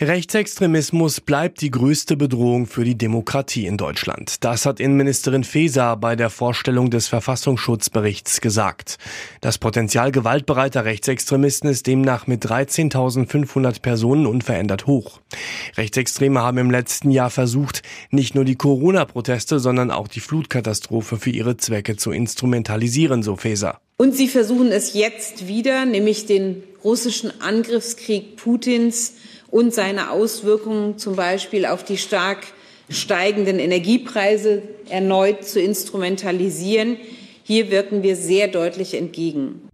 Rechtsextremismus 0.00 1.20
bleibt 1.20 1.60
die 1.60 1.72
größte 1.72 2.16
Bedrohung 2.16 2.68
für 2.68 2.84
die 2.84 2.96
Demokratie 2.96 3.66
in 3.66 3.76
Deutschland. 3.76 4.44
Das 4.44 4.64
hat 4.64 4.78
Innenministerin 4.78 5.42
Faeser 5.42 5.96
bei 5.96 6.14
der 6.14 6.30
Vorstellung 6.30 6.88
des 6.88 7.08
Verfassungsschutzberichts 7.08 8.40
gesagt. 8.40 8.98
Das 9.40 9.58
Potenzial 9.58 10.12
gewaltbereiter 10.12 10.84
Rechtsextremisten 10.84 11.68
ist 11.68 11.88
demnach 11.88 12.28
mit 12.28 12.46
13.500 12.46 13.82
Personen 13.82 14.26
unverändert 14.26 14.86
hoch. 14.86 15.20
Rechtsextreme 15.76 16.42
haben 16.42 16.58
im 16.58 16.70
letzten 16.70 17.10
Jahr 17.10 17.30
versucht, 17.30 17.82
nicht 18.12 18.36
nur 18.36 18.44
die 18.44 18.54
Corona-Proteste, 18.54 19.58
sondern 19.58 19.90
auch 19.90 20.06
die 20.06 20.20
Flutkatastrophe 20.20 21.16
für 21.16 21.30
ihre 21.30 21.56
Zwecke 21.56 21.96
zu 21.96 22.12
instrumentalisieren, 22.12 23.24
so 23.24 23.34
Faeser. 23.34 23.80
Und 23.96 24.14
sie 24.14 24.28
versuchen 24.28 24.68
es 24.68 24.94
jetzt 24.94 25.48
wieder, 25.48 25.84
nämlich 25.86 26.26
den 26.26 26.62
russischen 26.84 27.40
Angriffskrieg 27.40 28.36
Putins 28.36 29.14
und 29.50 29.74
seine 29.74 30.10
Auswirkungen 30.10 30.98
zum 30.98 31.16
Beispiel 31.16 31.66
auf 31.66 31.84
die 31.84 31.98
stark 31.98 32.46
steigenden 32.90 33.58
Energiepreise 33.58 34.62
erneut 34.88 35.44
zu 35.44 35.60
instrumentalisieren. 35.60 36.96
Hier 37.42 37.70
wirken 37.70 38.02
wir 38.02 38.16
sehr 38.16 38.48
deutlich 38.48 38.94
entgegen. 38.94 39.68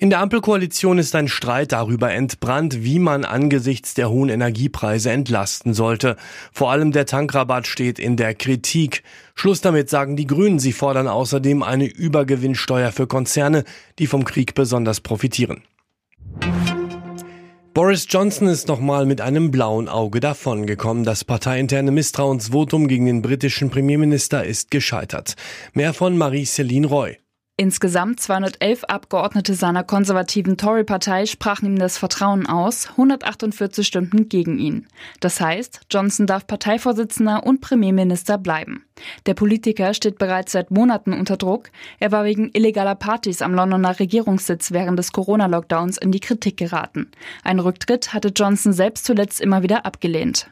In 0.00 0.10
der 0.10 0.20
Ampelkoalition 0.20 0.98
ist 0.98 1.16
ein 1.16 1.26
Streit 1.26 1.72
darüber 1.72 2.12
entbrannt, 2.12 2.84
wie 2.84 3.00
man 3.00 3.24
angesichts 3.24 3.94
der 3.94 4.08
hohen 4.10 4.28
Energiepreise 4.28 5.10
entlasten 5.10 5.74
sollte. 5.74 6.16
Vor 6.52 6.70
allem 6.70 6.92
der 6.92 7.04
Tankrabatt 7.04 7.66
steht 7.66 7.98
in 7.98 8.16
der 8.16 8.36
Kritik. 8.36 9.02
Schluss 9.34 9.60
damit 9.60 9.90
sagen 9.90 10.14
die 10.14 10.28
Grünen. 10.28 10.60
Sie 10.60 10.72
fordern 10.72 11.08
außerdem 11.08 11.64
eine 11.64 11.86
Übergewinnsteuer 11.86 12.92
für 12.92 13.08
Konzerne, 13.08 13.64
die 13.98 14.06
vom 14.06 14.24
Krieg 14.24 14.54
besonders 14.54 15.00
profitieren. 15.00 15.62
Boris 17.78 18.08
Johnson 18.08 18.48
ist 18.48 18.66
nochmal 18.66 19.06
mit 19.06 19.20
einem 19.20 19.52
blauen 19.52 19.88
Auge 19.88 20.18
davongekommen. 20.18 21.04
Das 21.04 21.22
parteiinterne 21.22 21.92
Misstrauensvotum 21.92 22.88
gegen 22.88 23.06
den 23.06 23.22
britischen 23.22 23.70
Premierminister 23.70 24.42
ist 24.42 24.72
gescheitert. 24.72 25.36
Mehr 25.74 25.94
von 25.94 26.18
Marie-Céline 26.18 26.88
Roy. 26.88 27.18
Insgesamt 27.60 28.20
211 28.20 28.84
Abgeordnete 28.84 29.52
seiner 29.54 29.82
konservativen 29.82 30.56
Tory-Partei 30.56 31.26
sprachen 31.26 31.66
ihm 31.66 31.76
das 31.76 31.98
Vertrauen 31.98 32.46
aus, 32.46 32.90
148 32.90 33.84
stimmten 33.84 34.28
gegen 34.28 34.60
ihn. 34.60 34.86
Das 35.18 35.40
heißt, 35.40 35.80
Johnson 35.90 36.28
darf 36.28 36.46
Parteivorsitzender 36.46 37.44
und 37.44 37.60
Premierminister 37.60 38.38
bleiben. 38.38 38.84
Der 39.26 39.34
Politiker 39.34 39.92
steht 39.92 40.18
bereits 40.18 40.52
seit 40.52 40.70
Monaten 40.70 41.12
unter 41.12 41.36
Druck. 41.36 41.70
Er 41.98 42.12
war 42.12 42.24
wegen 42.24 42.50
illegaler 42.52 42.94
Partys 42.94 43.42
am 43.42 43.54
Londoner 43.54 43.98
Regierungssitz 43.98 44.70
während 44.70 44.96
des 44.96 45.10
Corona-Lockdowns 45.10 45.98
in 45.98 46.12
die 46.12 46.20
Kritik 46.20 46.58
geraten. 46.58 47.10
Ein 47.42 47.58
Rücktritt 47.58 48.14
hatte 48.14 48.28
Johnson 48.28 48.72
selbst 48.72 49.04
zuletzt 49.04 49.40
immer 49.40 49.64
wieder 49.64 49.84
abgelehnt. 49.84 50.48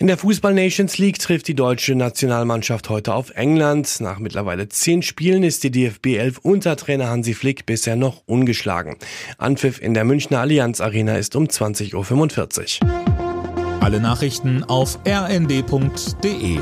In 0.00 0.06
der 0.06 0.16
Fußball 0.16 0.54
Nations 0.54 0.96
League 0.98 1.18
trifft 1.18 1.48
die 1.48 1.56
deutsche 1.56 1.96
Nationalmannschaft 1.96 2.88
heute 2.88 3.14
auf 3.14 3.30
England. 3.30 4.00
Nach 4.00 4.20
mittlerweile 4.20 4.68
zehn 4.68 5.02
Spielen 5.02 5.42
ist 5.42 5.64
die 5.64 5.72
DFB 5.72 6.18
11 6.18 6.38
unter 6.38 6.76
Trainer 6.76 7.08
Hansi 7.08 7.34
Flick 7.34 7.66
bisher 7.66 7.96
noch 7.96 8.22
ungeschlagen. 8.24 8.94
Anpfiff 9.38 9.82
in 9.82 9.94
der 9.94 10.04
Münchner 10.04 10.38
Allianz 10.38 10.80
Arena 10.80 11.16
ist 11.16 11.34
um 11.34 11.46
20.45 11.46 12.84
Uhr. 12.84 13.80
Alle 13.80 13.98
Nachrichten 13.98 14.62
auf 14.62 15.00
rnd.de 15.04 16.58